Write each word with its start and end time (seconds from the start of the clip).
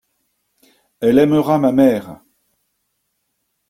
Elle 0.99 1.19
aimera 1.19 1.59
ma 1.59 1.71
mère. 1.71 2.21